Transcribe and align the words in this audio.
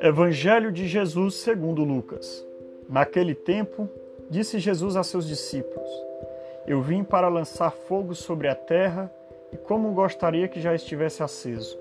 Evangelho 0.00 0.72
de 0.72 0.88
Jesus 0.88 1.36
segundo 1.36 1.84
Lucas. 1.84 2.44
Naquele 2.88 3.34
tempo, 3.34 3.88
disse 4.28 4.58
Jesus 4.58 4.96
a 4.96 5.02
seus 5.02 5.28
discípulos: 5.28 5.88
Eu 6.66 6.82
vim 6.82 7.04
para 7.04 7.28
lançar 7.28 7.70
fogo 7.70 8.14
sobre 8.14 8.48
a 8.48 8.54
terra, 8.54 9.12
e 9.52 9.56
como 9.56 9.92
gostaria 9.92 10.48
que 10.48 10.60
já 10.60 10.74
estivesse 10.74 11.22
aceso. 11.22 11.78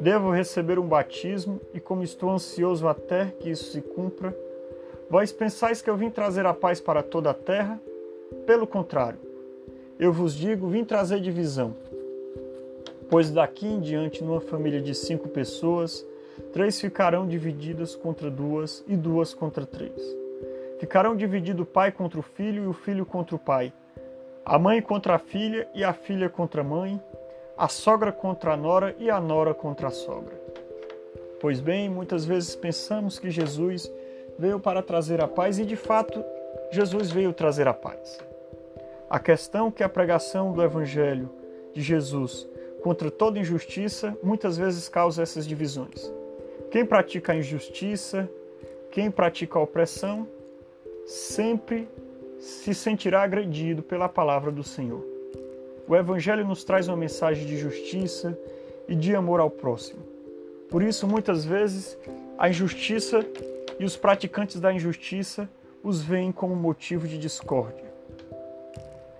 Devo 0.00 0.30
receber 0.30 0.78
um 0.78 0.86
batismo, 0.86 1.60
e 1.74 1.80
como 1.80 2.02
estou 2.02 2.30
ansioso 2.30 2.88
até 2.88 3.26
que 3.38 3.50
isso 3.50 3.72
se 3.72 3.82
cumpra, 3.82 4.36
vós 5.10 5.32
pensais 5.32 5.82
que 5.82 5.90
eu 5.90 5.96
vim 5.96 6.10
trazer 6.10 6.46
a 6.46 6.54
paz 6.54 6.80
para 6.80 7.02
toda 7.02 7.30
a 7.30 7.34
terra? 7.34 7.80
Pelo 8.46 8.66
contrário, 8.66 9.18
eu 9.98 10.12
vos 10.12 10.34
digo: 10.34 10.68
vim 10.68 10.84
trazer 10.84 11.20
divisão. 11.20 11.74
Pois 13.08 13.30
daqui 13.30 13.66
em 13.66 13.80
diante, 13.80 14.22
numa 14.22 14.40
família 14.40 14.80
de 14.80 14.94
cinco 14.94 15.28
pessoas, 15.28 16.04
Três 16.52 16.80
ficarão 16.80 17.26
divididas 17.26 17.94
contra 17.94 18.30
duas, 18.30 18.84
e 18.86 18.96
duas 18.96 19.32
contra 19.32 19.64
três. 19.64 19.94
Ficarão 20.78 21.16
dividido 21.16 21.62
o 21.62 21.66
pai 21.66 21.90
contra 21.90 22.20
o 22.20 22.22
filho 22.22 22.64
e 22.64 22.66
o 22.66 22.72
filho 22.72 23.06
contra 23.06 23.34
o 23.34 23.38
pai, 23.38 23.72
a 24.44 24.58
mãe 24.58 24.82
contra 24.82 25.14
a 25.14 25.18
filha 25.18 25.66
e 25.74 25.82
a 25.82 25.92
filha 25.92 26.28
contra 26.28 26.60
a 26.60 26.64
mãe, 26.64 27.00
a 27.56 27.68
sogra 27.68 28.12
contra 28.12 28.52
a 28.52 28.56
nora 28.56 28.94
e 28.98 29.10
a 29.10 29.18
nora 29.18 29.54
contra 29.54 29.88
a 29.88 29.90
sogra. 29.90 30.38
Pois 31.40 31.60
bem, 31.60 31.88
muitas 31.88 32.24
vezes 32.24 32.54
pensamos 32.54 33.18
que 33.18 33.30
Jesus 33.30 33.90
veio 34.38 34.60
para 34.60 34.82
trazer 34.82 35.22
a 35.22 35.28
paz 35.28 35.58
e 35.58 35.64
de 35.64 35.76
fato 35.76 36.22
Jesus 36.70 37.10
veio 37.10 37.32
trazer 37.32 37.66
a 37.66 37.74
paz. 37.74 38.18
A 39.08 39.18
questão 39.18 39.70
que 39.70 39.82
a 39.82 39.88
pregação 39.88 40.52
do 40.52 40.62
Evangelho 40.62 41.30
de 41.72 41.80
Jesus 41.80 42.46
contra 42.82 43.10
toda 43.10 43.38
injustiça 43.38 44.16
muitas 44.22 44.56
vezes 44.56 44.88
causa 44.88 45.22
essas 45.22 45.46
divisões. 45.46 46.12
Quem 46.70 46.84
pratica 46.84 47.32
a 47.32 47.36
injustiça, 47.36 48.28
quem 48.90 49.10
pratica 49.10 49.58
a 49.58 49.62
opressão, 49.62 50.26
sempre 51.06 51.88
se 52.38 52.74
sentirá 52.74 53.22
agredido 53.22 53.82
pela 53.82 54.08
palavra 54.08 54.50
do 54.50 54.62
Senhor. 54.62 55.04
O 55.88 55.94
Evangelho 55.94 56.46
nos 56.46 56.64
traz 56.64 56.88
uma 56.88 56.96
mensagem 56.96 57.46
de 57.46 57.56
justiça 57.56 58.36
e 58.88 58.94
de 58.94 59.14
amor 59.14 59.40
ao 59.40 59.50
próximo. 59.50 60.02
Por 60.68 60.82
isso, 60.82 61.06
muitas 61.06 61.44
vezes, 61.44 61.96
a 62.36 62.48
injustiça 62.48 63.24
e 63.78 63.84
os 63.84 63.96
praticantes 63.96 64.60
da 64.60 64.72
injustiça 64.72 65.48
os 65.82 66.02
veem 66.02 66.32
como 66.32 66.56
motivo 66.56 67.06
de 67.06 67.18
discórdia. 67.18 67.86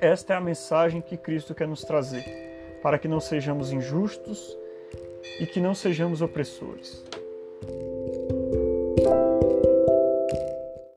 Esta 0.00 0.34
é 0.34 0.36
a 0.36 0.40
mensagem 0.40 1.00
que 1.00 1.16
Cristo 1.16 1.54
quer 1.54 1.68
nos 1.68 1.82
trazer, 1.82 2.24
para 2.86 3.00
que 3.00 3.08
não 3.08 3.18
sejamos 3.18 3.72
injustos 3.72 4.56
e 5.40 5.44
que 5.44 5.58
não 5.58 5.74
sejamos 5.74 6.22
opressores. 6.22 7.02